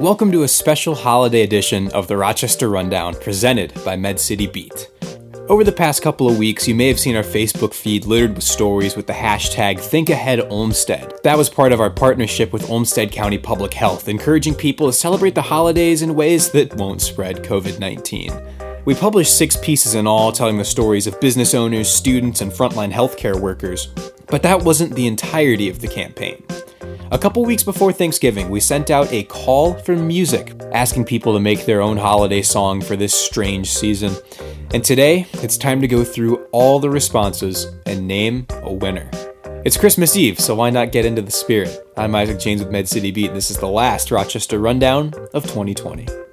[0.00, 4.90] Welcome to a special holiday edition of the Rochester Rundown presented by Med City Beat.
[5.48, 8.44] Over the past couple of weeks, you may have seen our Facebook feed littered with
[8.44, 11.22] stories with the hashtag ThinkAheadOlmsted.
[11.22, 15.34] That was part of our partnership with Olmsted County Public Health, encouraging people to celebrate
[15.34, 18.38] the holidays in ways that won't spread COVID 19.
[18.84, 22.92] We published six pieces in all telling the stories of business owners, students, and frontline
[22.92, 23.86] healthcare workers.
[24.26, 26.44] But that wasn't the entirety of the campaign.
[27.12, 31.40] A couple weeks before Thanksgiving, we sent out a call for music, asking people to
[31.40, 34.12] make their own holiday song for this strange season.
[34.74, 39.08] And today, it's time to go through all the responses and name a winner.
[39.64, 41.86] It's Christmas Eve, so why not get into the spirit?
[41.96, 45.44] I'm Isaac James with Med City Beat, and this is the last Rochester Rundown of
[45.44, 46.25] 2020.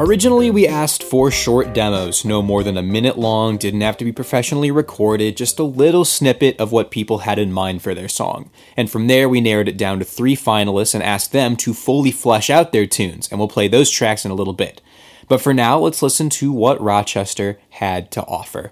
[0.00, 4.04] Originally, we asked for short demos, no more than a minute long, didn't have to
[4.04, 8.08] be professionally recorded, just a little snippet of what people had in mind for their
[8.08, 8.48] song.
[8.76, 12.12] And from there, we narrowed it down to three finalists and asked them to fully
[12.12, 14.80] flesh out their tunes, and we'll play those tracks in a little bit.
[15.26, 18.70] But for now, let's listen to what Rochester had to offer.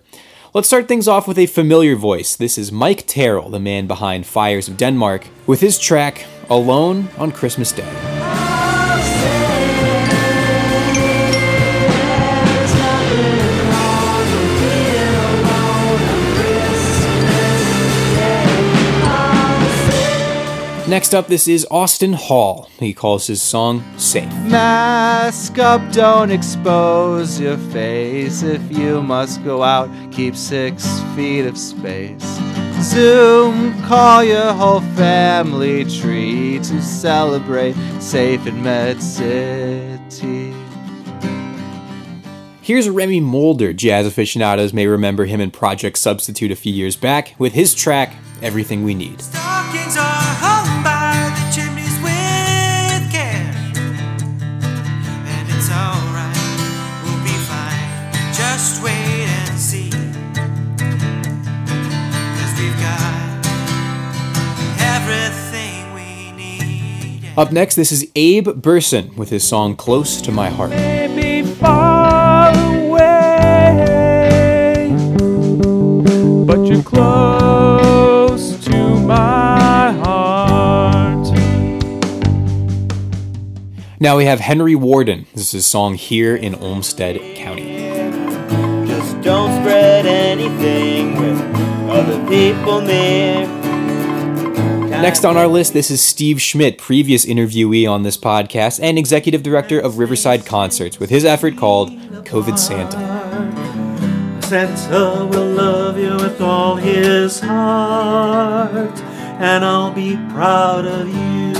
[0.54, 2.36] Let's start things off with a familiar voice.
[2.36, 7.32] This is Mike Terrell, the man behind Fires of Denmark, with his track Alone on
[7.32, 8.15] Christmas Day.
[20.88, 22.70] Next up, this is Austin Hall.
[22.78, 24.32] He calls his song Safe.
[24.44, 28.44] Mask up, don't expose your face.
[28.44, 32.22] If you must go out, keep six feet of space.
[32.82, 40.54] Zoom, call your whole family tree to celebrate safe in Med City.
[42.62, 43.72] Here's Remy Mulder.
[43.72, 48.14] Jazz aficionados may remember him in Project Substitute a few years back with his track,
[48.40, 49.20] Everything We Need.
[67.36, 70.72] Up next, this is Abe Burson with his song Close to My Heart.
[71.58, 73.76] far away,
[76.46, 81.28] but you're close to my heart.
[84.00, 85.26] Now we have Henry Warden.
[85.34, 87.76] This is his song Here in Olmsted County.
[88.86, 91.38] Just don't spread anything with
[91.90, 93.55] other people near.
[95.02, 99.42] Next on our list, this is Steve Schmidt, previous interviewee on this podcast and executive
[99.42, 101.90] director of Riverside Concerts, with his effort called
[102.24, 102.96] COVID Santa.
[104.42, 108.98] Santa will love you with all his heart,
[109.38, 111.54] and I'll be proud of you.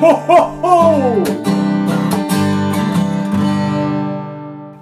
[0.00, 1.24] Ho, ho, ho!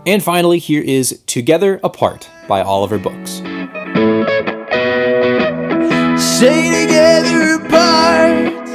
[0.07, 3.41] And finally, here is Together Apart by Oliver Books.
[6.37, 8.69] Stay together apart.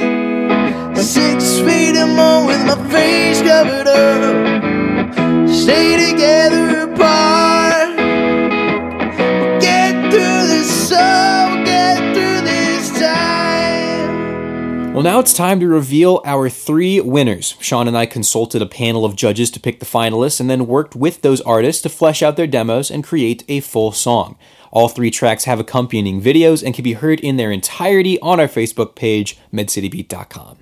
[0.96, 5.46] Six feet or more with my face covered up.
[5.46, 7.96] Stay together apart.
[7.98, 11.29] We'll get through this, so
[15.00, 17.54] Well, now it's time to reveal our three winners.
[17.58, 20.94] Sean and I consulted a panel of judges to pick the finalists and then worked
[20.94, 24.36] with those artists to flesh out their demos and create a full song.
[24.70, 28.46] All three tracks have accompanying videos and can be heard in their entirety on our
[28.46, 30.58] Facebook page, medcitybeat.com.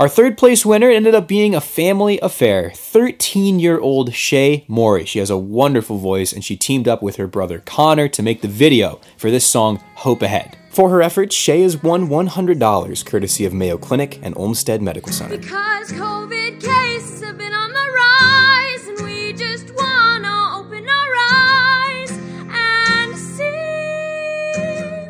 [0.00, 5.04] Our third place winner ended up being a family affair 13 year old Shay Mori.
[5.04, 8.42] She has a wonderful voice and she teamed up with her brother Connor to make
[8.42, 10.58] the video for this song, Hope Ahead.
[10.76, 15.38] For her efforts, Shay has won $100 courtesy of Mayo Clinic and Olmsted Medical Center.
[15.38, 22.10] Because COVID cases have been on the rise, and we just wanna open our eyes
[22.50, 23.48] and see.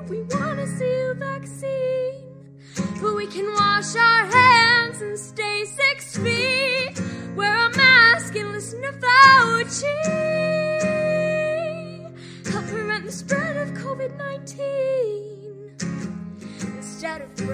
[0.09, 2.15] We wanna see a vaccine,
[3.03, 6.95] but we can wash our hands and stay six feet.
[7.35, 10.36] Wear a mask and listen to Fauci.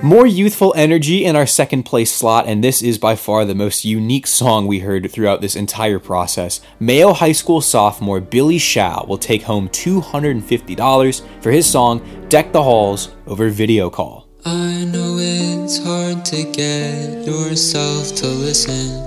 [0.03, 3.85] More youthful energy in our second place slot, and this is by far the most
[3.85, 6.61] unique song we heard throughout this entire process.
[6.81, 12.65] Mayo High School sophomore Billy Shaw will take home $250 for his song Deck the
[12.65, 14.27] Halls over video call.
[14.45, 19.07] I know it's hard to get yourself to listen,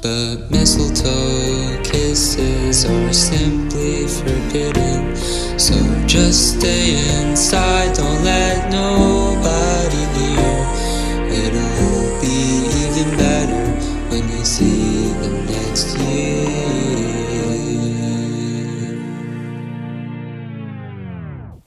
[0.00, 5.16] but mistletoe kisses are simply forbidden.
[5.58, 5.74] So
[6.06, 9.35] just stay inside, don't let nobody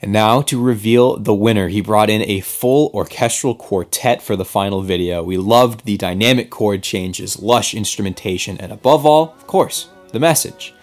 [0.01, 4.45] And now to reveal the winner, he brought in a full orchestral quartet for the
[4.45, 5.21] final video.
[5.21, 10.73] We loved the dynamic chord changes, lush instrumentation, and above all, of course, the message.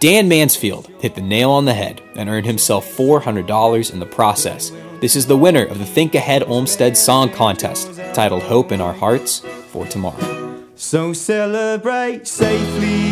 [0.00, 4.72] Dan Mansfield hit the nail on the head and earned himself $400 in the process.
[5.00, 8.92] This is the winner of the Think Ahead Olmsted Song Contest, titled Hope in Our
[8.92, 9.38] Hearts
[9.68, 10.64] for Tomorrow.
[10.74, 13.04] So celebrate safely.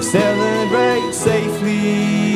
[0.00, 2.29] Celebrate safely.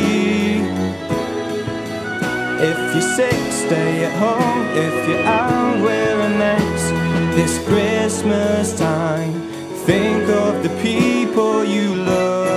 [2.67, 4.69] If you're sick, stay at home.
[4.75, 6.95] If you're out, wear a mask.
[7.37, 9.35] This Christmas time,
[9.85, 12.55] think of the people you love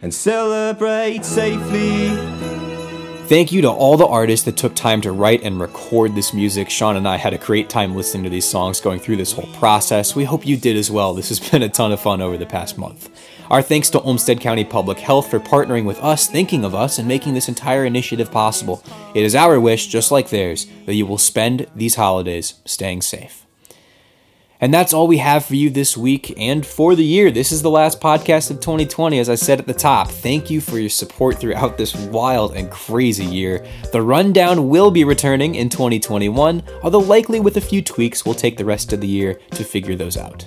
[0.00, 2.10] and celebrate safely.
[3.26, 6.70] Thank you to all the artists that took time to write and record this music.
[6.70, 9.52] Sean and I had a great time listening to these songs going through this whole
[9.54, 10.14] process.
[10.14, 11.14] We hope you did as well.
[11.14, 13.08] This has been a ton of fun over the past month.
[13.50, 17.08] Our thanks to Olmsted County Public Health for partnering with us, thinking of us, and
[17.08, 18.84] making this entire initiative possible.
[19.12, 23.44] It is our wish, just like theirs, that you will spend these holidays staying safe.
[24.60, 27.32] And that's all we have for you this week and for the year.
[27.32, 30.08] This is the last podcast of 2020, as I said at the top.
[30.08, 33.66] Thank you for your support throughout this wild and crazy year.
[33.90, 38.58] The rundown will be returning in 2021, although likely with a few tweaks, we'll take
[38.58, 40.46] the rest of the year to figure those out.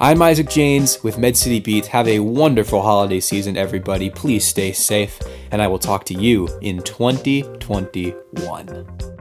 [0.00, 1.86] I'm Isaac Janes with Med City Beat.
[1.86, 4.10] Have a wonderful holiday season, everybody.
[4.10, 5.20] Please stay safe,
[5.52, 9.13] and I will talk to you in 2021.